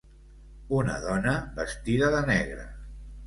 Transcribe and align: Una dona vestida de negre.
Una 0.77 0.95
dona 1.03 1.35
vestida 1.59 2.09
de 2.17 2.21
negre. 2.31 2.65